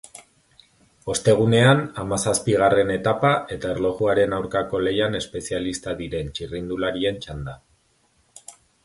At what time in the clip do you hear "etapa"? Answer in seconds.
2.95-3.31